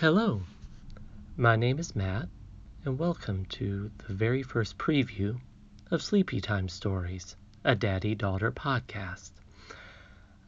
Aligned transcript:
Hello, 0.00 0.42
my 1.36 1.56
name 1.56 1.80
is 1.80 1.96
Matt, 1.96 2.28
and 2.84 3.00
welcome 3.00 3.46
to 3.46 3.90
the 4.06 4.14
very 4.14 4.44
first 4.44 4.78
preview 4.78 5.40
of 5.90 6.04
Sleepy 6.04 6.40
Time 6.40 6.68
Stories, 6.68 7.34
a 7.64 7.74
daddy 7.74 8.14
daughter 8.14 8.52
podcast. 8.52 9.32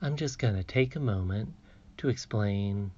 I'm 0.00 0.14
just 0.14 0.38
going 0.38 0.54
to 0.54 0.62
take 0.62 0.94
a 0.94 1.00
moment 1.00 1.52
to 1.96 2.08
explain 2.08 2.92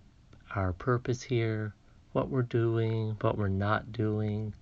our 0.55 0.75
purpose 0.75 1.23
here, 1.23 1.73
what 2.13 2.29
we're 2.29 2.43
doing, 2.43 3.17
what 3.23 3.39
we're 3.39 3.49
not 3.49 3.91
doing, 3.91 4.53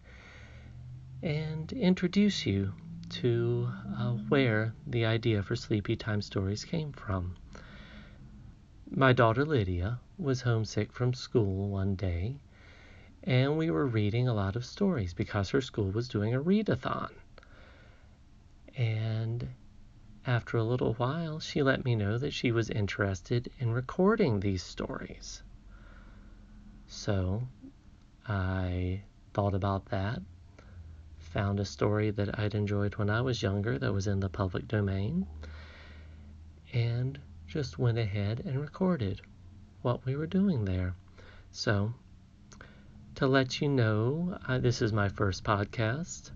and 1.24 1.72
introduce 1.72 2.46
you 2.46 2.72
to 3.08 3.68
uh, 3.98 4.12
where 4.28 4.74
the 4.86 5.06
idea 5.06 5.42
for 5.42 5.56
Sleepy 5.56 5.96
Time 5.96 6.22
Stories 6.22 6.64
came 6.64 6.92
from. 6.92 7.34
My 8.88 9.12
daughter 9.12 9.44
Lydia 9.44 9.98
was 10.20 10.42
homesick 10.42 10.92
from 10.92 11.14
school 11.14 11.68
one 11.68 11.94
day, 11.94 12.36
and 13.24 13.56
we 13.56 13.70
were 13.70 13.86
reading 13.86 14.28
a 14.28 14.34
lot 14.34 14.56
of 14.56 14.64
stories 14.64 15.14
because 15.14 15.50
her 15.50 15.60
school 15.60 15.90
was 15.90 16.08
doing 16.08 16.34
a 16.34 16.40
readathon. 16.40 17.10
And 18.76 19.48
after 20.26 20.56
a 20.56 20.64
little 20.64 20.94
while, 20.94 21.40
she 21.40 21.62
let 21.62 21.84
me 21.84 21.94
know 21.94 22.18
that 22.18 22.32
she 22.32 22.52
was 22.52 22.70
interested 22.70 23.50
in 23.58 23.72
recording 23.72 24.40
these 24.40 24.62
stories. 24.62 25.42
So 26.86 27.42
I 28.28 29.02
thought 29.32 29.54
about 29.54 29.86
that 29.86 30.20
found 31.18 31.60
a 31.60 31.64
story 31.64 32.10
that 32.10 32.38
I'd 32.38 32.54
enjoyed 32.54 32.96
when 32.96 33.08
I 33.08 33.20
was 33.20 33.42
younger 33.42 33.78
that 33.78 33.92
was 33.92 34.08
in 34.08 34.18
the 34.18 34.28
public 34.28 34.66
domain, 34.66 35.26
and 36.72 37.18
just 37.46 37.78
went 37.78 37.98
ahead 37.98 38.42
and 38.44 38.60
recorded 38.60 39.20
what 39.82 40.04
we 40.04 40.16
were 40.16 40.26
doing 40.26 40.64
there. 40.64 40.94
So, 41.50 41.92
to 43.16 43.26
let 43.26 43.60
you 43.60 43.68
know, 43.68 44.38
uh, 44.46 44.58
this 44.58 44.82
is 44.82 44.92
my 44.92 45.08
first 45.08 45.44
podcast. 45.44 46.30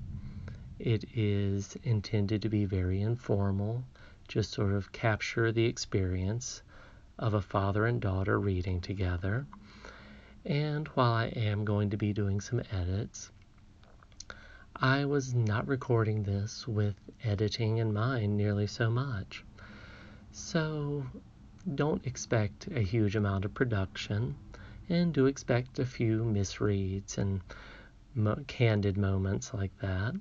It 0.78 1.05
is 1.14 1.77
intended 1.84 2.42
to 2.42 2.48
be 2.48 2.64
very 2.64 3.01
informal, 3.01 3.84
just 4.28 4.53
sort 4.53 4.73
of 4.73 4.92
capture 4.92 5.53
the 5.53 5.64
experience 5.67 6.62
of 7.19 7.34
a 7.34 7.41
father 7.41 7.86
and 7.86 8.01
daughter 8.01 8.39
reading 8.41 8.81
together. 8.81 9.47
And 10.45 10.89
while 10.89 11.12
I 11.12 11.27
am 11.27 11.64
going 11.64 11.91
to 11.91 11.97
be 11.97 12.12
doing 12.12 12.41
some 12.41 12.62
edits, 12.73 13.31
I 14.77 15.05
was 15.05 15.33
not 15.33 15.69
recording 15.69 16.25
this 16.25 16.67
with 16.67 16.97
editing 17.23 17.79
in 17.79 17.92
mind 17.92 18.36
nearly 18.36 18.67
so 18.67 18.91
much. 18.91 19.45
So 20.33 21.06
don't 21.75 22.07
expect 22.07 22.69
a 22.69 22.81
huge 22.81 23.17
amount 23.17 23.45
of 23.45 23.55
production 23.55 24.37
and 24.89 25.15
do 25.15 25.27
expect 25.27 25.79
a 25.79 25.87
few 25.87 26.23
misreads 26.25 27.17
and 27.19 27.41
mo- 28.15 28.45
candid 28.47 28.97
moments 28.97 29.55
like 29.55 29.77
that. 29.81 30.15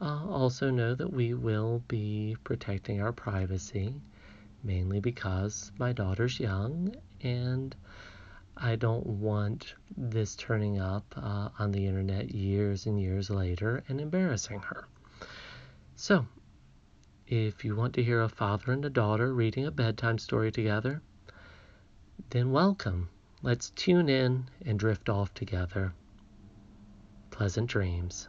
Uh, 0.00 0.26
also, 0.28 0.70
know 0.70 0.94
that 0.94 1.12
we 1.12 1.34
will 1.34 1.82
be 1.86 2.36
protecting 2.44 3.00
our 3.00 3.12
privacy, 3.12 3.94
mainly 4.64 5.00
because 5.00 5.70
my 5.78 5.92
daughter's 5.92 6.40
young 6.40 6.94
and 7.20 7.74
I 8.56 8.76
don't 8.76 9.06
want 9.06 9.74
this 9.96 10.36
turning 10.36 10.78
up 10.80 11.04
uh, 11.16 11.48
on 11.58 11.72
the 11.72 11.86
internet 11.86 12.34
years 12.34 12.86
and 12.86 13.00
years 13.00 13.30
later 13.30 13.82
and 13.88 14.00
embarrassing 14.00 14.60
her. 14.60 14.86
So, 15.96 16.26
if 17.32 17.64
you 17.64 17.74
want 17.74 17.94
to 17.94 18.02
hear 18.02 18.20
a 18.20 18.28
father 18.28 18.72
and 18.72 18.84
a 18.84 18.90
daughter 18.90 19.32
reading 19.32 19.64
a 19.64 19.70
bedtime 19.70 20.18
story 20.18 20.52
together, 20.52 21.00
then 22.28 22.52
welcome. 22.52 23.08
Let's 23.42 23.70
tune 23.70 24.10
in 24.10 24.50
and 24.66 24.78
drift 24.78 25.08
off 25.08 25.32
together. 25.32 25.94
Pleasant 27.30 27.70
dreams. 27.70 28.28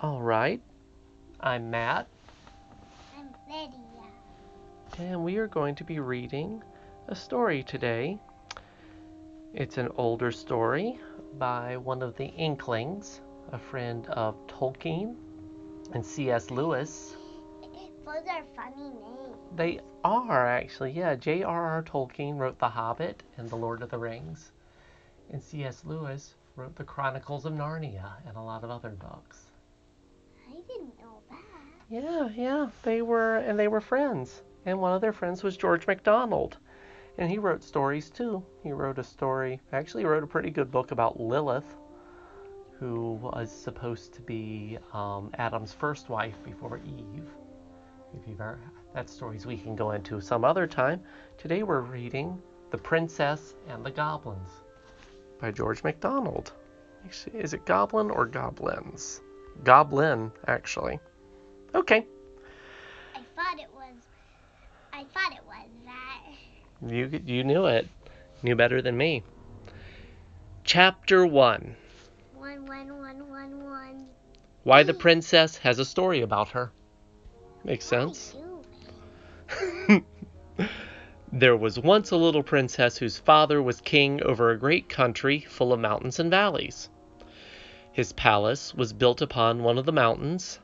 All 0.00 0.20
right. 0.20 0.60
I'm 1.38 1.70
Matt. 1.70 2.08
I'm 3.16 3.28
Lydia. 3.48 3.89
And 4.98 5.24
we 5.24 5.36
are 5.38 5.46
going 5.46 5.74
to 5.76 5.84
be 5.84 5.98
reading 6.00 6.62
a 7.08 7.14
story 7.14 7.62
today. 7.62 8.18
It's 9.54 9.78
an 9.78 9.88
older 9.96 10.30
story 10.30 10.98
by 11.38 11.76
one 11.76 12.02
of 12.02 12.16
the 12.16 12.26
Inklings, 12.26 13.20
a 13.52 13.58
friend 13.58 14.06
of 14.08 14.36
Tolkien 14.46 15.16
and 15.94 16.04
C.S. 16.04 16.50
Lewis. 16.50 17.16
Those 18.04 18.26
are 18.28 18.44
funny 18.54 18.90
names. 18.90 19.36
They 19.56 19.80
are 20.04 20.46
actually, 20.46 20.92
yeah. 20.92 21.14
J.R.R. 21.14 21.82
Tolkien 21.84 22.38
wrote 22.38 22.58
The 22.58 22.68
Hobbit 22.68 23.22
and 23.36 23.48
The 23.48 23.56
Lord 23.56 23.82
of 23.82 23.90
the 23.90 23.98
Rings, 23.98 24.52
and 25.30 25.42
C.S. 25.42 25.82
Lewis 25.84 26.34
wrote 26.56 26.76
The 26.76 26.84
Chronicles 26.84 27.46
of 27.46 27.52
Narnia 27.52 28.12
and 28.26 28.36
a 28.36 28.42
lot 28.42 28.64
of 28.64 28.70
other 28.70 28.90
books. 28.90 29.46
I 30.48 30.60
didn't 30.68 30.98
know 30.98 31.22
that. 31.30 31.38
Yeah, 31.88 32.28
yeah, 32.34 32.68
they 32.82 33.02
were, 33.02 33.36
and 33.36 33.58
they 33.58 33.68
were 33.68 33.80
friends. 33.80 34.42
And 34.66 34.78
one 34.78 34.92
of 34.92 35.00
their 35.00 35.12
friends 35.12 35.42
was 35.42 35.56
George 35.56 35.86
MacDonald, 35.86 36.58
and 37.18 37.30
he 37.30 37.38
wrote 37.38 37.62
stories 37.62 38.10
too. 38.10 38.44
He 38.62 38.72
wrote 38.72 38.98
a 38.98 39.04
story, 39.04 39.60
actually 39.72 40.04
wrote 40.04 40.22
a 40.22 40.26
pretty 40.26 40.50
good 40.50 40.70
book 40.70 40.90
about 40.90 41.18
Lilith, 41.18 41.76
who 42.78 43.12
was 43.14 43.50
supposed 43.50 44.12
to 44.14 44.20
be 44.22 44.78
um, 44.92 45.30
Adam's 45.38 45.72
first 45.72 46.08
wife 46.08 46.36
before 46.44 46.78
Eve. 46.78 47.28
If 48.14 48.26
you've 48.26 48.40
ever, 48.40 48.58
that 48.94 49.08
stories 49.08 49.46
we 49.46 49.56
can 49.56 49.76
go 49.76 49.92
into 49.92 50.20
some 50.20 50.44
other 50.44 50.66
time. 50.66 51.00
Today 51.38 51.62
we're 51.62 51.80
reading 51.80 52.40
The 52.70 52.78
Princess 52.78 53.54
and 53.68 53.84
the 53.84 53.90
Goblins 53.90 54.50
by 55.40 55.50
George 55.52 55.82
MacDonald. 55.84 56.52
Actually, 57.04 57.40
is 57.40 57.54
it 57.54 57.64
Goblin 57.64 58.10
or 58.10 58.26
Goblins? 58.26 59.22
Goblin, 59.64 60.32
actually. 60.46 60.98
Okay, 61.74 62.06
I 63.14 63.20
thought 63.36 63.58
it 63.58 63.68
was. 63.74 63.94
I 65.00 65.04
thought 65.04 65.32
it 65.32 65.46
was 65.46 65.66
that. 65.86 66.92
you 66.94 67.22
you 67.24 67.42
knew 67.42 67.64
it. 67.64 67.88
Knew 68.42 68.54
better 68.54 68.82
than 68.82 68.98
me. 68.98 69.22
Chapter 70.62 71.24
1. 71.24 71.74
One, 72.34 72.66
one, 72.66 72.98
one, 72.98 73.30
one, 73.30 73.64
one. 73.64 74.06
Why 74.62 74.82
the 74.82 74.92
princess 74.92 75.56
has 75.56 75.78
a 75.78 75.86
story 75.86 76.20
about 76.20 76.50
her. 76.50 76.70
Makes 77.64 77.86
sense. 77.86 78.36
There 81.32 81.56
was 81.56 81.78
once 81.78 82.10
a 82.10 82.16
little 82.16 82.42
princess 82.42 82.98
whose 82.98 83.16
father 83.16 83.62
was 83.62 83.80
king 83.80 84.20
over 84.22 84.50
a 84.50 84.58
great 84.58 84.88
country 84.88 85.40
full 85.40 85.72
of 85.72 85.80
mountains 85.80 86.18
and 86.18 86.28
valleys. 86.28 86.90
His 87.92 88.12
palace 88.12 88.74
was 88.74 88.92
built 88.92 89.22
upon 89.22 89.62
one 89.62 89.78
of 89.78 89.86
the 89.86 89.92
mountains, 89.92 90.58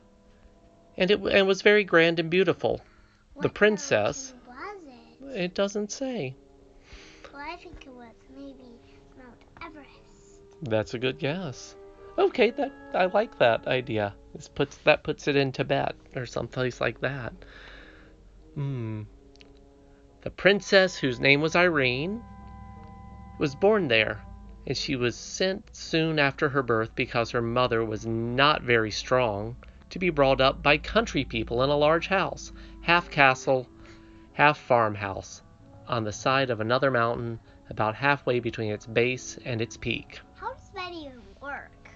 and 0.97 1.09
it 1.09 1.21
and 1.21 1.47
was 1.47 1.61
very 1.61 1.85
grand 1.85 2.19
and 2.19 2.29
beautiful. 2.29 2.81
The 3.41 3.49
princess- 3.49 4.33
it? 5.21 5.35
It 5.35 5.53
doesn't 5.53 5.91
say. 5.91 6.35
Well, 7.31 7.41
I 7.41 7.57
think 7.57 7.85
it 7.85 7.93
was 7.93 8.15
maybe 8.35 8.79
Mount 9.17 9.37
Everest. 9.61 10.41
That's 10.63 10.93
a 10.93 10.99
good 10.99 11.19
guess. 11.19 11.75
Okay, 12.17 12.49
that 12.51 12.71
I 12.95 13.05
like 13.05 13.37
that 13.37 13.67
idea. 13.67 14.15
This 14.33 14.47
puts 14.47 14.77
that 14.77 15.03
puts 15.03 15.27
it 15.27 15.35
in 15.35 15.51
Tibet 15.51 15.95
or 16.15 16.25
someplace 16.25 16.81
like 16.81 17.01
that. 17.01 17.33
Hmm. 18.55 19.03
The 20.21 20.31
princess, 20.31 20.97
whose 20.97 21.19
name 21.19 21.41
was 21.41 21.55
Irene, 21.55 22.23
was 23.37 23.53
born 23.53 23.87
there, 23.87 24.19
and 24.65 24.75
she 24.75 24.95
was 24.95 25.15
sent 25.15 25.75
soon 25.75 26.17
after 26.17 26.49
her 26.49 26.63
birth 26.63 26.95
because 26.95 27.31
her 27.31 27.41
mother 27.41 27.85
was 27.85 28.07
not 28.07 28.63
very 28.63 28.91
strong 28.91 29.55
to 29.91 29.99
be 29.99 30.09
brought 30.09 30.41
up 30.41 30.63
by 30.63 30.77
country 30.77 31.23
people 31.23 31.61
in 31.63 31.69
a 31.69 31.77
large 31.77 32.07
house, 32.07 32.51
half 32.87 33.11
castle, 33.11 33.67
half 34.31 34.57
farmhouse, 34.57 35.41
on 35.89 36.05
the 36.05 36.11
side 36.11 36.49
of 36.49 36.61
another 36.61 36.89
mountain 36.89 37.37
about 37.69 37.93
halfway 37.93 38.39
between 38.39 38.71
its 38.71 38.85
base 38.85 39.37
and 39.43 39.61
its 39.61 39.75
peak. 39.75 40.21
How 40.35 40.53
does 40.53 40.69
that 40.73 40.93
even 40.93 41.21
work? 41.41 41.89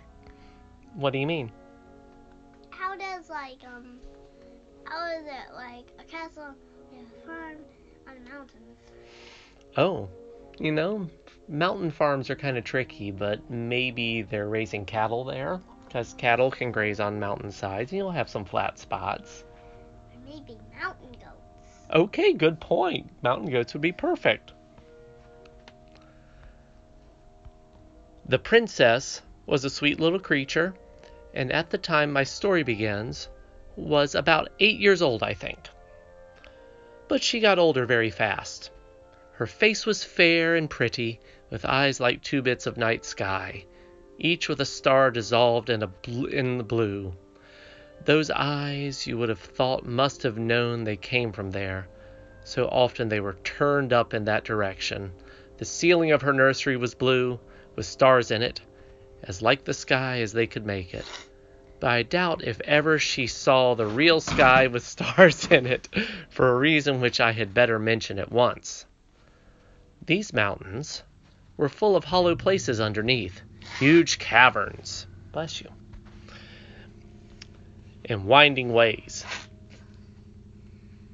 What 0.96 1.14
do 1.14 1.20
you 1.20 1.26
mean? 1.26 1.50
How 2.72 2.98
does 2.98 3.30
like 3.30 3.60
um? 3.66 4.00
How 4.84 5.06
is 5.18 5.24
it 5.26 5.54
like 5.56 5.86
a 5.98 6.04
castle 6.04 6.54
and 6.94 7.08
a 7.08 7.26
farm 7.26 7.58
on 8.10 8.26
mountains? 8.26 8.78
Oh, 9.78 10.10
you 10.60 10.74
know, 10.74 11.10
mountain 11.48 11.90
farms 11.90 12.30
are 12.30 12.36
kind 12.36 12.58
of 12.58 12.66
tricky, 12.66 13.12
but 13.12 13.50
maybe 13.50 14.24
they're 14.24 14.50
raising 14.50 14.84
cattle 14.84 15.24
there 15.24 15.62
because 15.86 16.14
cattle 16.16 16.52
can 16.52 16.74
graze 16.74 17.00
on 17.00 17.18
mountain 17.18 17.52
sides 17.52 17.94
and 17.94 17.98
you'll 18.00 18.12
have 18.12 18.28
some 18.28 18.44
flat 18.44 18.78
spots. 18.78 19.46
Maybe 20.26 20.58
mountain 20.80 21.12
goats. 21.12 21.88
Okay, 21.94 22.34
good 22.34 22.60
point. 22.60 23.10
Mountain 23.22 23.50
goats 23.52 23.74
would 23.74 23.82
be 23.82 23.92
perfect. 23.92 24.54
The 28.28 28.40
princess 28.40 29.22
was 29.46 29.66
a 29.66 29.70
sweet 29.70 30.00
little 30.00 30.20
creature, 30.20 30.74
and 31.34 31.52
at 31.52 31.70
the 31.70 31.78
time 31.78 32.14
my 32.14 32.24
story 32.24 32.64
begins, 32.64 33.28
was 33.76 34.16
about 34.16 34.50
eight 34.60 34.80
years 34.80 35.02
old, 35.02 35.24
I 35.24 35.34
think. 35.34 35.70
But 37.08 37.24
she 37.24 37.40
got 37.40 37.60
older 37.60 37.86
very 37.86 38.10
fast. 38.10 38.72
Her 39.34 39.48
face 39.48 39.86
was 39.86 40.04
fair 40.04 40.56
and 40.56 40.70
pretty, 40.70 41.20
with 41.50 41.66
eyes 41.66 42.00
like 42.00 42.22
two 42.22 42.42
bits 42.42 42.68
of 42.68 42.78
night 42.78 43.04
sky, 43.04 43.66
each 44.18 44.48
with 44.48 44.62
a 44.62 44.66
star 44.66 45.12
dissolved 45.12 45.70
in, 45.70 45.84
bl- 46.04 46.28
in 46.28 46.58
the 46.58 46.64
blue. 46.64 47.14
Those 48.04 48.32
eyes 48.32 49.06
you 49.06 49.18
would 49.20 49.30
have 49.30 49.40
thought 49.40 49.86
must 49.86 50.24
have 50.24 50.38
known 50.38 50.84
they 50.84 50.98
came 50.98 51.32
from 51.32 51.52
there, 51.52 51.88
so 52.44 52.66
often 52.68 53.10
they 53.10 53.20
were 53.20 53.38
turned 53.44 53.94
up 53.94 54.16
in 54.16 54.26
that 54.26 54.44
direction. 54.44 55.12
The 55.58 55.66
ceiling 55.66 56.12
of 56.12 56.24
her 56.24 56.34
nursery 56.34 56.78
was 56.78 56.96
blue, 56.96 57.40
with 57.76 57.86
stars 57.86 58.32
in 58.32 58.42
it, 58.42 58.60
as 59.22 59.44
like 59.44 59.66
the 59.66 59.74
sky 59.76 60.22
as 60.22 60.34
they 60.34 60.48
could 60.48 60.66
make 60.66 60.96
it. 60.96 61.06
But 61.80 61.92
I 61.92 62.02
doubt 62.02 62.44
if 62.44 62.60
ever 62.62 62.98
she 62.98 63.28
saw 63.28 63.76
the 63.76 63.86
real 63.86 64.20
sky 64.20 64.66
with 64.66 64.84
stars 64.88 65.46
in 65.48 65.68
it, 65.68 65.88
for 66.30 66.50
a 66.50 66.58
reason 66.58 67.02
which 67.02 67.20
I 67.20 67.34
had 67.34 67.54
better 67.54 67.78
mention 67.78 68.18
at 68.18 68.32
once. 68.32 68.88
These 70.04 70.34
mountains 70.34 71.04
were 71.56 71.70
full 71.70 71.96
of 71.96 72.06
hollow 72.06 72.36
places 72.36 72.80
underneath, 72.80 73.44
huge 73.78 74.18
caverns, 74.18 75.06
bless 75.32 75.62
you, 75.62 75.70
and 78.06 78.26
winding 78.26 78.74
ways, 78.74 79.26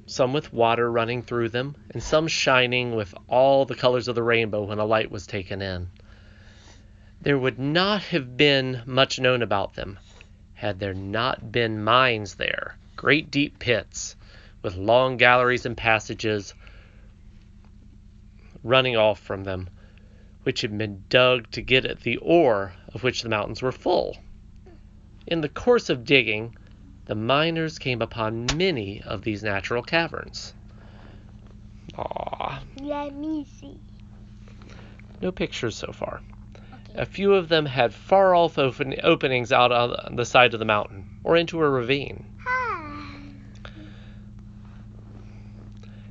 some 0.06 0.32
with 0.32 0.52
water 0.52 0.90
running 0.90 1.22
through 1.22 1.48
them, 1.48 1.76
and 1.90 2.02
some 2.02 2.26
shining 2.28 2.94
with 2.94 3.14
all 3.28 3.64
the 3.64 3.74
colors 3.74 4.08
of 4.08 4.14
the 4.14 4.22
rainbow 4.22 4.62
when 4.64 4.78
a 4.78 4.84
light 4.84 5.10
was 5.10 5.26
taken 5.26 5.60
in. 5.60 5.88
There 7.20 7.38
would 7.38 7.58
not 7.58 8.02
have 8.04 8.36
been 8.36 8.82
much 8.86 9.18
known 9.18 9.42
about 9.42 9.74
them 9.74 9.98
had 10.54 10.80
there 10.80 10.94
not 10.94 11.52
been 11.52 11.84
mines 11.84 12.34
there, 12.34 12.76
great 12.96 13.30
deep 13.30 13.60
pits 13.60 14.16
with 14.60 14.74
long 14.74 15.16
galleries 15.16 15.64
and 15.64 15.76
passages 15.76 16.52
running 18.64 18.96
off 18.96 19.20
from 19.20 19.44
them, 19.44 19.68
which 20.42 20.62
had 20.62 20.76
been 20.76 21.04
dug 21.08 21.48
to 21.52 21.62
get 21.62 21.84
at 21.84 22.00
the 22.00 22.16
ore 22.16 22.72
of 22.92 23.04
which 23.04 23.22
the 23.22 23.28
mountains 23.28 23.62
were 23.62 23.70
full. 23.70 24.16
In 25.28 25.42
the 25.42 25.48
course 25.48 25.90
of 25.90 26.04
digging, 26.04 26.56
the 27.08 27.14
miners 27.14 27.78
came 27.78 28.02
upon 28.02 28.46
many 28.56 29.02
of 29.02 29.22
these 29.22 29.42
natural 29.42 29.82
caverns. 29.82 30.52
Ah, 31.96 32.62
Let 32.80 33.14
me 33.14 33.44
see. 33.58 33.80
no 35.20 35.32
pictures 35.32 35.74
so 35.74 35.90
far. 35.90 36.20
Okay. 36.54 37.00
A 37.00 37.06
few 37.06 37.34
of 37.34 37.48
them 37.48 37.64
had 37.66 37.92
far 37.94 38.34
off 38.34 38.58
open, 38.58 38.94
openings 39.02 39.52
out 39.52 39.72
on 39.72 40.16
the 40.16 40.26
side 40.26 40.52
of 40.52 40.60
the 40.60 40.66
mountain 40.66 41.08
or 41.24 41.36
into 41.36 41.58
a 41.60 41.68
ravine. 41.68 42.24
Ah. 42.46 43.16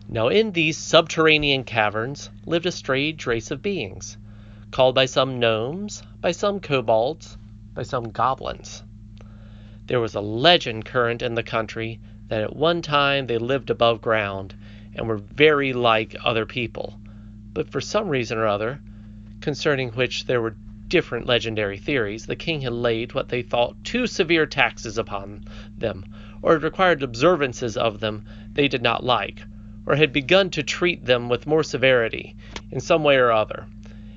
Now, 0.10 0.30
in 0.30 0.52
these 0.52 0.78
subterranean 0.80 1.64
caverns 1.64 2.32
lived 2.46 2.66
a 2.66 2.72
strange 2.72 3.28
race 3.28 3.52
of 3.52 3.62
beings, 3.62 4.18
called 4.72 4.96
by 4.96 5.06
some 5.06 5.40
gnomes, 5.40 6.02
by 6.22 6.32
some 6.32 6.60
kobolds, 6.60 7.38
by 7.76 7.84
some 7.84 8.10
goblins. 8.10 8.84
There 9.88 10.02
was 10.02 10.16
a 10.16 10.22
legend 10.22 10.84
current 10.84 11.22
in 11.22 11.36
the 11.36 11.44
country 11.44 12.02
that 12.28 12.42
at 12.42 12.54
one 12.56 12.82
time 12.82 13.28
they 13.28 13.38
lived 13.38 13.70
above 13.70 14.02
ground 14.02 14.54
and 14.94 15.08
were 15.08 15.16
very 15.18 15.72
like 15.72 16.14
other 16.26 16.46
people, 16.46 17.00
but 17.54 17.70
for 17.70 17.80
some 17.80 18.10
reason 18.10 18.38
or 18.38 18.48
other, 18.48 18.82
concerning 19.40 19.92
which 19.92 20.26
there 20.26 20.42
were 20.42 20.58
different 20.90 21.26
legendary 21.26 21.78
theories, 21.78 22.26
the 22.26 22.36
king 22.36 22.60
had 22.62 22.74
laid 22.74 23.14
what 23.14 23.30
they 23.30 23.42
thought 23.42 23.82
too 23.86 24.08
severe 24.08 24.46
taxes 24.46 24.98
upon 24.98 25.46
them, 25.78 26.04
or 26.42 26.52
had 26.54 26.64
required 26.64 27.02
observances 27.02 27.78
of 27.78 28.02
them 28.02 28.26
they 28.52 28.68
did 28.68 28.82
not 28.82 29.06
like, 29.06 29.42
or 29.86 29.96
had 29.96 30.12
begun 30.12 30.50
to 30.50 30.64
treat 30.64 31.06
them 31.06 31.30
with 31.30 31.48
more 31.48 31.64
severity 31.64 32.36
in 32.72 32.82
some 32.82 33.06
way 33.06 33.16
or 33.16 33.32
other, 33.32 33.66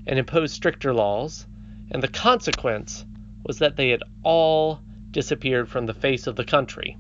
and 0.05 0.19
imposed 0.19 0.53
stricter 0.53 0.93
laws, 0.93 1.47
and 1.93 2.03
the 2.03 2.09
consequence 2.09 3.05
was 3.45 3.59
that 3.59 3.77
they 3.77 3.91
had 3.91 4.03
all 4.25 4.81
disappeared 5.13 5.69
from 5.69 5.87
the 5.87 5.95
face 5.95 6.27
of 6.27 6.37
the 6.37 6.45
country. 6.45 6.97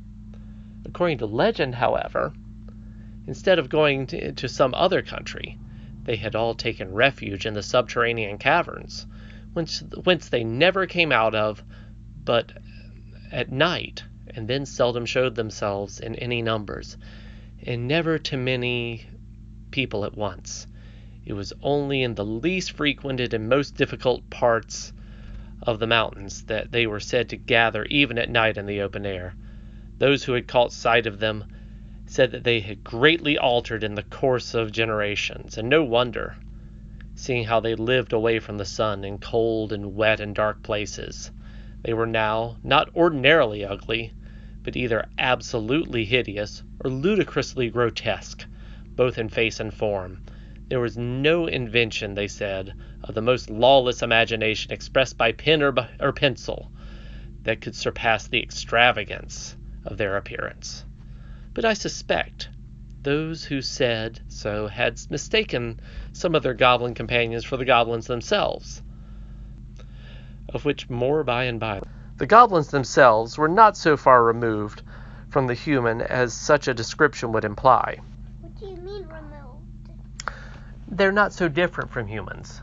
According 0.84 1.18
to 1.18 1.26
legend, 1.26 1.76
however, 1.76 2.32
instead 3.26 3.58
of 3.58 3.68
going 3.68 4.06
to, 4.08 4.32
to 4.32 4.48
some 4.48 4.74
other 4.74 5.02
country, 5.02 5.58
they 6.04 6.16
had 6.16 6.34
all 6.34 6.54
taken 6.54 6.92
refuge 6.92 7.46
in 7.46 7.54
the 7.54 7.62
subterranean 7.62 8.38
caverns, 8.38 9.06
whence, 9.52 9.80
whence 10.04 10.28
they 10.28 10.42
never 10.42 10.86
came 10.86 11.12
out 11.12 11.34
of 11.34 11.62
but 12.24 12.52
at 13.30 13.52
night, 13.52 14.02
and 14.34 14.48
then 14.48 14.66
seldom 14.66 15.06
showed 15.06 15.34
themselves 15.34 16.00
in 16.00 16.14
any 16.16 16.42
numbers, 16.42 16.96
and 17.62 17.86
never 17.86 18.18
to 18.18 18.36
many 18.36 19.04
people 19.70 20.04
at 20.04 20.16
once. 20.16 20.66
It 21.24 21.34
was 21.34 21.52
only 21.62 22.02
in 22.02 22.14
the 22.14 22.24
least 22.24 22.72
frequented 22.72 23.34
and 23.34 23.48
most 23.48 23.76
difficult 23.76 24.28
parts 24.30 24.92
of 25.62 25.78
the 25.78 25.86
mountains 25.86 26.42
that 26.44 26.72
they 26.72 26.86
were 26.86 27.00
said 27.00 27.28
to 27.28 27.36
gather 27.36 27.84
even 27.86 28.18
at 28.18 28.30
night 28.30 28.56
in 28.56 28.66
the 28.66 28.80
open 28.80 29.04
air. 29.04 29.34
Those 29.98 30.24
who 30.24 30.32
had 30.32 30.48
caught 30.48 30.72
sight 30.72 31.06
of 31.06 31.18
them 31.20 31.44
said 32.06 32.30
that 32.32 32.44
they 32.44 32.60
had 32.60 32.82
greatly 32.82 33.36
altered 33.38 33.84
in 33.84 33.94
the 33.94 34.02
course 34.02 34.54
of 34.54 34.72
generations, 34.72 35.58
and 35.58 35.68
no 35.68 35.84
wonder, 35.84 36.36
seeing 37.14 37.44
how 37.44 37.60
they 37.60 37.74
lived 37.74 38.12
away 38.12 38.38
from 38.38 38.56
the 38.58 38.64
sun 38.64 39.04
in 39.04 39.18
cold 39.18 39.72
and 39.72 39.94
wet 39.94 40.18
and 40.18 40.34
dark 40.34 40.62
places. 40.62 41.30
They 41.82 41.92
were 41.92 42.06
now 42.06 42.56
not 42.62 42.88
ordinarily 42.96 43.64
ugly, 43.64 44.12
but 44.62 44.76
either 44.76 45.06
absolutely 45.18 46.04
hideous 46.04 46.62
or 46.82 46.90
ludicrously 46.90 47.70
grotesque, 47.70 48.44
both 48.96 49.18
in 49.18 49.28
face 49.28 49.60
and 49.60 49.72
form. 49.72 50.18
There 50.70 50.78
was 50.78 50.96
no 50.96 51.46
invention, 51.46 52.14
they 52.14 52.28
said, 52.28 52.74
of 53.02 53.16
the 53.16 53.20
most 53.20 53.50
lawless 53.50 54.02
imagination 54.02 54.72
expressed 54.72 55.18
by 55.18 55.32
pen 55.32 55.64
or, 55.64 55.74
or 55.98 56.12
pencil 56.12 56.70
that 57.42 57.60
could 57.60 57.74
surpass 57.74 58.28
the 58.28 58.40
extravagance 58.40 59.56
of 59.84 59.98
their 59.98 60.16
appearance. 60.16 60.84
But 61.54 61.64
I 61.64 61.74
suspect 61.74 62.50
those 63.02 63.44
who 63.44 63.60
said 63.62 64.20
so 64.28 64.68
had 64.68 65.00
mistaken 65.10 65.80
some 66.12 66.36
of 66.36 66.44
their 66.44 66.54
goblin 66.54 66.94
companions 66.94 67.44
for 67.44 67.56
the 67.56 67.64
goblins 67.64 68.06
themselves, 68.06 68.80
of 70.50 70.64
which 70.64 70.88
more 70.88 71.24
by 71.24 71.44
and 71.44 71.58
by. 71.58 71.80
The 72.18 72.26
goblins 72.26 72.70
themselves 72.70 73.36
were 73.36 73.48
not 73.48 73.76
so 73.76 73.96
far 73.96 74.22
removed 74.22 74.82
from 75.30 75.48
the 75.48 75.54
human 75.54 76.00
as 76.00 76.32
such 76.32 76.68
a 76.68 76.74
description 76.74 77.32
would 77.32 77.44
imply. 77.44 77.98
What 78.40 78.56
do 78.56 78.66
you 78.66 78.76
mean 78.76 78.84
removed? 78.84 78.89
They're 80.90 81.12
not 81.12 81.32
so 81.32 81.48
different 81.48 81.90
from 81.90 82.06
humans 82.06 82.62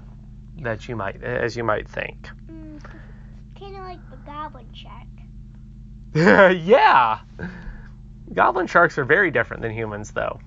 that 0.61 0.87
you 0.87 0.95
might 0.95 1.23
as 1.23 1.55
you 1.55 1.63
might 1.63 1.87
think. 1.87 2.29
Mm, 2.51 2.81
kind 3.59 3.75
of 3.75 3.83
like 3.83 4.09
the 4.09 4.17
goblin 4.25 4.67
shark. 4.73 5.07
yeah. 6.57 7.19
Goblin 8.33 8.67
sharks 8.67 8.97
are 8.97 9.05
very 9.05 9.31
different 9.31 9.61
than 9.61 9.71
humans 9.71 10.11
though. 10.11 10.39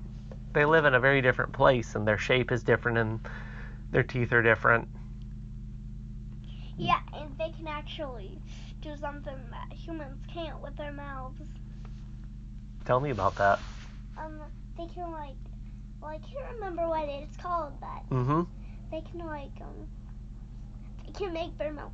They 0.53 0.65
live 0.65 0.85
in 0.85 0.95
a 0.95 1.01
very 1.01 1.23
different 1.23 1.53
place 1.53 1.95
and 1.95 2.07
their 2.07 2.19
shape 2.19 2.53
is 2.53 2.63
different 2.63 2.99
and 2.99 3.21
their 3.93 4.03
teeth 4.03 4.33
are 4.33 4.43
different. 4.43 4.89
Yeah, 6.77 7.01
and 7.15 7.37
they 7.39 7.51
can 7.51 7.67
actually 7.69 8.39
do 8.81 8.97
something 8.97 9.37
that 9.51 9.77
humans 9.77 10.19
can't 10.33 10.61
with 10.63 10.77
their 10.77 10.93
mouths. 10.93 11.43
Tell 12.85 13.01
me 13.01 13.11
about 13.11 13.37
that. 13.37 13.59
Um, 14.17 14.41
they 14.77 14.87
can 14.87 15.13
like, 15.13 15.37
well, 16.01 16.11
I 16.11 16.19
can't 16.19 16.55
remember 16.59 16.89
what 16.89 17.09
it's 17.09 17.37
called, 17.37 17.75
but 17.81 18.09
Mhm. 18.11 18.47
they 18.91 19.01
can 19.03 19.27
like, 19.27 19.61
um, 19.61 19.89
they 21.07 21.13
can 21.13 21.33
make 21.33 21.57
their 21.59 21.73
mouth 21.73 21.93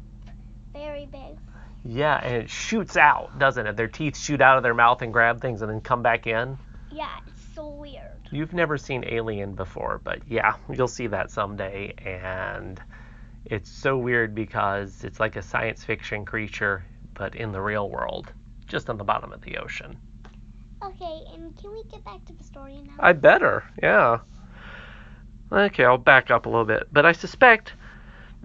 very 0.73 1.07
big. 1.07 1.39
Yeah, 1.85 2.21
and 2.23 2.35
it 2.43 2.51
shoots 2.51 2.97
out, 2.97 3.39
doesn't 3.39 3.67
it? 3.67 3.77
Their 3.77 3.89
teeth 3.89 4.17
shoot 4.17 4.41
out 4.41 4.57
of 4.57 4.63
their 4.63 4.75
mouth 4.75 5.03
and 5.03 5.13
grab 5.13 5.41
things 5.41 5.63
and 5.63 5.71
then 5.71 5.81
come 5.81 6.03
back 6.03 6.27
in. 6.27 6.59
Yeah, 6.91 7.09
it's 7.27 7.41
so 7.55 7.69
weird. 7.69 8.03
You've 8.31 8.53
never 8.53 8.77
seen 8.77 9.05
Alien 9.07 9.55
before, 9.55 10.01
but 10.03 10.21
yeah, 10.27 10.55
you'll 10.69 10.89
see 10.89 11.07
that 11.09 11.31
someday. 11.31 11.95
And 11.99 12.81
it's 13.45 13.71
so 13.71 13.97
weird 13.99 14.35
because 14.35 15.05
it's 15.05 15.21
like 15.21 15.37
a 15.37 15.43
science 15.43 15.85
fiction 15.85 16.25
creature, 16.25 16.85
but 17.15 17.37
in 17.37 17.53
the 17.53 17.61
real 17.61 17.89
world, 17.89 18.33
just 18.67 18.91
on 18.91 18.99
the 18.99 19.05
bottom 19.05 19.33
of 19.33 19.43
the 19.43 19.59
ocean. 19.59 19.97
Okay, 20.83 21.21
and 21.33 21.57
can 21.57 21.73
we 21.73 21.83
get 21.91 22.05
back 22.05 22.25
to 22.27 22.33
the 22.33 22.45
story 22.45 22.75
now? 22.75 22.95
I 22.99 23.13
better, 23.13 23.65
yeah. 23.83 24.19
Okay, 25.51 25.85
I'll 25.85 25.99
back 25.99 26.31
up 26.31 26.47
a 26.47 26.49
little 26.49 26.65
bit. 26.65 26.89
But 26.93 27.07
I 27.07 27.13
suspect 27.13 27.73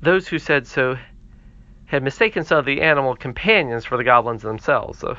those 0.02 0.28
who 0.28 0.40
said 0.40 0.66
so 0.68 0.98
had 1.86 2.04
mistaken 2.04 2.44
some 2.44 2.58
of 2.58 2.66
the 2.66 2.82
animal 2.82 3.16
companions 3.16 3.84
for 3.84 3.98
the 3.98 4.04
goblins 4.04 4.44
themselves. 4.44 5.00
The, 5.00 5.18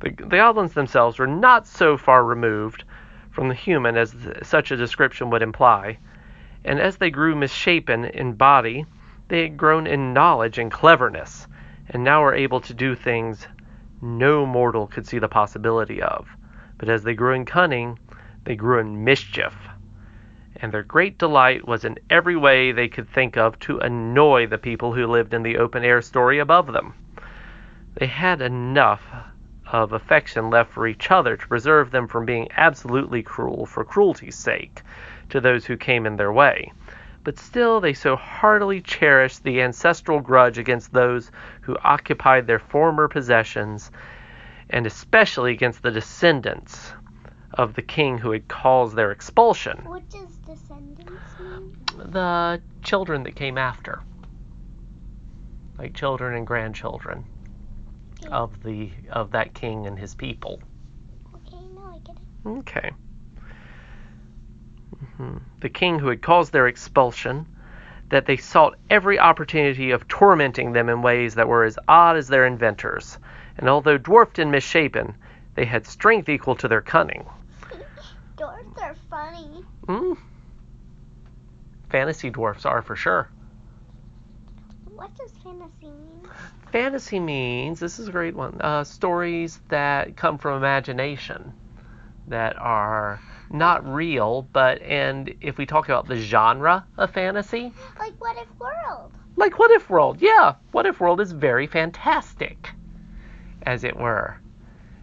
the 0.00 0.10
goblins 0.10 0.74
themselves 0.74 1.18
were 1.18 1.26
not 1.26 1.66
so 1.66 1.96
far 1.96 2.24
removed 2.24 2.84
from 3.30 3.48
the 3.48 3.54
human 3.54 3.96
as 3.96 4.14
such 4.42 4.70
a 4.70 4.76
description 4.76 5.30
would 5.30 5.42
imply, 5.42 5.98
and 6.64 6.78
as 6.78 6.96
they 6.96 7.10
grew 7.10 7.34
misshapen 7.34 8.04
in 8.04 8.34
body 8.34 8.86
They 9.28 9.42
had 9.42 9.56
grown 9.56 9.86
in 9.88 10.12
knowledge 10.12 10.58
and 10.58 10.70
cleverness, 10.70 11.48
and 11.88 12.04
now 12.04 12.22
were 12.22 12.34
able 12.34 12.60
to 12.60 12.74
do 12.74 12.94
things 12.94 13.48
no 14.00 14.46
mortal 14.46 14.86
could 14.86 15.06
see 15.06 15.18
the 15.18 15.28
possibility 15.28 16.02
of. 16.02 16.28
But 16.78 16.88
as 16.88 17.02
they 17.02 17.14
grew 17.14 17.34
in 17.34 17.44
cunning, 17.44 17.98
they 18.44 18.56
grew 18.56 18.78
in 18.78 19.04
mischief. 19.04 19.54
And 20.56 20.72
their 20.72 20.82
great 20.82 21.18
delight 21.18 21.66
was 21.66 21.84
in 21.84 21.98
every 22.08 22.36
way 22.36 22.72
they 22.72 22.88
could 22.88 23.08
think 23.08 23.36
of 23.36 23.58
to 23.60 23.78
annoy 23.78 24.46
the 24.46 24.58
people 24.58 24.92
who 24.94 25.06
lived 25.06 25.34
in 25.34 25.42
the 25.42 25.58
open 25.58 25.84
air 25.84 26.00
story 26.00 26.38
above 26.38 26.72
them. 26.72 26.94
They 27.94 28.06
had 28.06 28.40
enough 28.40 29.02
of 29.72 29.92
affection 29.92 30.50
left 30.50 30.72
for 30.72 30.86
each 30.86 31.10
other 31.10 31.36
to 31.36 31.48
preserve 31.48 31.90
them 31.90 32.06
from 32.06 32.24
being 32.24 32.48
absolutely 32.56 33.22
cruel 33.22 33.66
for 33.66 33.84
cruelty's 33.84 34.36
sake 34.36 34.82
to 35.30 35.40
those 35.40 35.64
who 35.66 35.76
came 35.76 36.06
in 36.06 36.16
their 36.16 36.32
way. 36.32 36.72
But 37.26 37.40
still 37.40 37.80
they 37.80 37.92
so 37.92 38.14
heartily 38.14 38.80
cherished 38.80 39.42
the 39.42 39.60
ancestral 39.60 40.20
grudge 40.20 40.58
against 40.58 40.92
those 40.92 41.32
who 41.62 41.76
occupied 41.82 42.46
their 42.46 42.60
former 42.60 43.08
possessions, 43.08 43.90
and 44.70 44.86
especially 44.86 45.50
against 45.50 45.82
the 45.82 45.90
descendants 45.90 46.92
of 47.54 47.74
the 47.74 47.82
king 47.82 48.18
who 48.18 48.30
had 48.30 48.46
caused 48.46 48.94
their 48.94 49.10
expulsion. 49.10 49.80
What 49.86 50.08
does 50.08 50.36
descendants 50.46 51.34
mean? 51.40 52.12
The 52.12 52.62
children 52.84 53.24
that 53.24 53.34
came 53.34 53.58
after, 53.58 54.02
like 55.80 55.94
children 55.94 56.36
and 56.36 56.46
grandchildren 56.46 57.24
Okay. 58.22 58.32
of 58.32 58.62
the 58.62 58.92
of 59.10 59.32
that 59.32 59.52
king 59.52 59.88
and 59.88 59.98
his 59.98 60.14
people. 60.14 60.62
Okay, 61.34 61.64
now 61.74 61.92
I 61.92 61.98
get 62.06 62.18
it. 62.18 62.58
Okay. 62.60 62.92
The 65.60 65.68
king 65.68 65.98
who 65.98 66.08
had 66.08 66.22
caused 66.22 66.52
their 66.52 66.66
expulsion, 66.66 67.46
that 68.08 68.26
they 68.26 68.36
sought 68.36 68.78
every 68.88 69.18
opportunity 69.18 69.90
of 69.90 70.06
tormenting 70.06 70.72
them 70.72 70.88
in 70.88 71.02
ways 71.02 71.34
that 71.34 71.48
were 71.48 71.64
as 71.64 71.78
odd 71.88 72.16
as 72.16 72.28
their 72.28 72.46
inventors, 72.46 73.18
and 73.58 73.68
although 73.68 73.98
dwarfed 73.98 74.38
and 74.38 74.50
misshapen, 74.50 75.16
they 75.54 75.64
had 75.64 75.86
strength 75.86 76.28
equal 76.28 76.54
to 76.56 76.68
their 76.68 76.82
cunning. 76.82 77.26
Dwarfs 78.36 78.80
are 78.80 78.94
funny. 79.10 79.64
Mm. 79.86 80.18
Fantasy 81.88 82.30
dwarfs 82.30 82.66
are 82.66 82.82
for 82.82 82.94
sure. 82.94 83.30
What 84.94 85.16
does 85.16 85.32
fantasy 85.42 85.88
mean? 85.88 86.28
Fantasy 86.72 87.20
means 87.20 87.80
this 87.80 87.98
is 87.98 88.08
a 88.08 88.12
great 88.12 88.34
one. 88.34 88.60
Uh, 88.60 88.84
stories 88.84 89.60
that 89.68 90.16
come 90.16 90.38
from 90.38 90.58
imagination, 90.58 91.52
that 92.28 92.56
are 92.58 93.20
not 93.50 93.86
real, 93.86 94.48
but 94.52 94.80
and 94.82 95.34
if 95.40 95.58
we 95.58 95.66
talk 95.66 95.88
about 95.88 96.06
the 96.06 96.16
genre 96.16 96.86
of 96.96 97.10
fantasy, 97.10 97.72
Like 97.98 98.14
what 98.18 98.36
if 98.36 98.48
world? 98.58 99.12
like 99.36 99.58
What 99.58 99.70
If 99.70 99.90
World, 99.90 100.20
yeah, 100.20 100.54
What 100.72 100.86
If 100.86 101.00
World 101.00 101.20
is 101.20 101.32
very 101.32 101.66
fantastic, 101.66 102.70
as 103.62 103.84
it 103.84 103.96
were. 103.96 104.38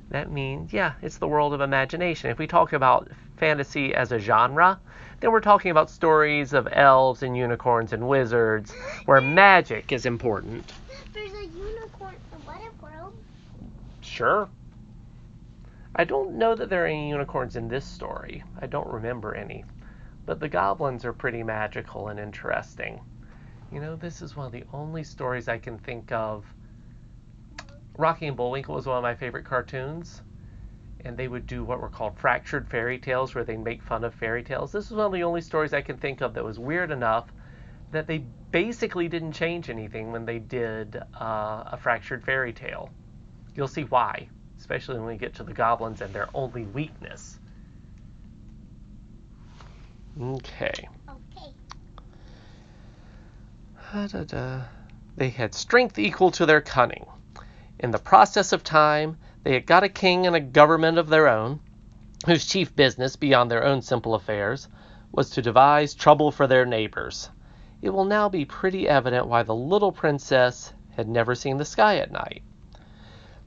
That 0.10 0.32
means 0.32 0.74
yeah, 0.74 0.94
it's 1.02 1.18
the 1.18 1.28
world 1.28 1.54
of 1.54 1.62
imagination. 1.62 2.30
If 2.30 2.40
we 2.40 2.48
talk 2.48 2.74
about 2.74 3.10
fantasy 3.38 3.94
as 3.94 4.12
a 4.12 4.20
genre, 4.20 4.80
then 5.20 5.32
we're 5.32 5.40
talking 5.40 5.72
about 5.72 5.90
stories 5.90 6.54
of 6.54 6.68
elves 6.72 7.24
and 7.24 7.36
unicorns 7.38 7.94
and 7.94 8.08
wizards, 8.08 8.74
where 9.06 9.22
magic 9.22 9.92
is 9.92 10.06
important. 10.06 10.72
There's 11.14 11.32
a 11.32 11.46
unicorn 11.46 12.16
in 12.34 12.40
what 12.46 12.58
if 12.62 12.82
world? 12.82 13.14
Sure. 14.02 14.50
I 15.96 16.06
don't 16.06 16.36
know 16.36 16.56
that 16.56 16.70
there 16.70 16.84
are 16.84 16.88
any 16.88 17.10
unicorns 17.10 17.56
in 17.56 17.68
this 17.68 17.86
story. 17.86 18.44
I 18.60 18.66
don't 18.66 18.88
remember 18.88 19.36
any. 19.36 19.64
But 20.26 20.40
the 20.40 20.50
goblins 20.50 21.06
are 21.06 21.14
pretty 21.14 21.44
magical 21.44 22.08
and 22.08 22.20
interesting. 22.20 23.00
You 23.72 23.80
know, 23.80 23.96
this 23.96 24.22
is 24.22 24.36
one 24.36 24.48
of 24.48 24.52
the 24.52 24.64
only 24.74 25.04
stories 25.04 25.48
I 25.48 25.60
can 25.60 25.78
think 25.78 26.12
of. 26.12 26.46
Rocky 27.98 28.26
and 28.26 28.36
Bullwinkle 28.36 28.74
was 28.74 28.88
one 28.88 28.98
of 28.98 29.04
my 29.04 29.14
favorite 29.14 29.46
cartoons. 29.46 30.24
And 31.06 31.16
they 31.16 31.28
would 31.28 31.46
do 31.46 31.64
what 31.64 31.80
were 31.80 31.90
called 31.90 32.18
fractured 32.18 32.68
fairy 32.68 32.98
tales, 32.98 33.36
where 33.36 33.44
they 33.44 33.58
make 33.58 33.84
fun 33.84 34.04
of 34.04 34.16
fairy 34.16 34.42
tales. 34.42 34.72
This 34.72 34.86
is 34.86 34.94
one 34.94 35.06
of 35.06 35.12
the 35.12 35.24
only 35.24 35.42
stories 35.42 35.74
I 35.74 35.82
can 35.82 35.98
think 35.98 36.22
of 36.22 36.34
that 36.34 36.44
was 36.44 36.58
weird 36.58 36.92
enough 36.92 37.32
that 37.92 38.08
they 38.08 38.26
basically 38.52 39.08
didn't 39.08 39.34
change 39.34 39.70
anything 39.70 40.12
when 40.12 40.26
they 40.26 40.40
did 40.40 40.96
uh, 41.20 41.64
a 41.68 41.78
fractured 41.80 42.24
fairy 42.24 42.54
tale. 42.54 42.90
You'll 43.54 43.68
see 43.68 43.84
why, 43.84 44.30
especially 44.64 44.98
when 44.98 45.08
we 45.08 45.18
get 45.18 45.36
to 45.36 45.44
the 45.44 45.52
goblins 45.52 46.00
and 46.00 46.14
their 46.14 46.30
only 46.34 46.64
weakness. 46.64 47.38
Okay. 50.22 50.88
Okay. 51.10 51.52
They 55.18 55.30
had 55.32 55.54
strength 55.54 56.00
equal 56.00 56.32
to 56.32 56.46
their 56.46 56.62
cunning. 56.62 57.06
In 57.78 57.92
the 57.92 58.00
process 58.00 58.54
of 58.54 58.64
time, 58.64 59.18
they 59.44 59.54
had 59.54 59.66
got 59.66 59.84
a 59.84 59.90
king 59.90 60.26
and 60.26 60.34
a 60.34 60.40
government 60.40 60.98
of 60.98 61.10
their 61.10 61.28
own, 61.28 61.60
whose 62.26 62.46
chief 62.46 62.74
business, 62.74 63.18
beyond 63.18 63.52
their 63.52 63.66
own 63.66 63.82
simple 63.82 64.16
affairs, 64.16 64.70
was 65.12 65.30
to 65.32 65.42
devise 65.42 65.94
trouble 65.94 66.32
for 66.32 66.48
their 66.48 66.66
neighbors. 66.66 67.30
It 67.82 67.90
will 67.90 68.06
now 68.06 68.30
be 68.30 68.46
pretty 68.46 68.88
evident 68.88 69.28
why 69.28 69.44
the 69.44 69.54
little 69.54 69.92
princess 69.92 70.72
had 70.92 71.10
never 71.10 71.36
seen 71.36 71.58
the 71.58 71.66
sky 71.66 71.98
at 71.98 72.14
night. 72.14 72.44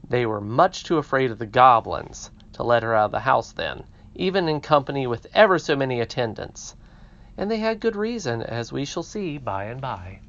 They 0.09 0.25
were 0.25 0.39
much 0.39 0.85
too 0.85 0.97
afraid 0.97 1.31
of 1.31 1.37
the 1.37 1.45
goblins 1.45 2.31
to 2.53 2.63
let 2.63 2.81
her 2.83 2.95
out 2.95 3.07
of 3.07 3.11
the 3.11 3.19
house 3.19 3.51
then, 3.51 3.83
even 4.15 4.47
in 4.47 4.61
company 4.61 5.05
with 5.05 5.27
ever 5.33 5.59
so 5.59 5.75
many 5.75 5.99
attendants. 5.99 6.75
And 7.37 7.51
they 7.51 7.57
had 7.57 7.81
good 7.81 7.95
reason, 7.97 8.41
as 8.41 8.71
we 8.71 8.85
shall 8.85 9.03
see 9.03 9.37
by 9.37 9.65
and 9.65 9.81
by. 9.81 10.21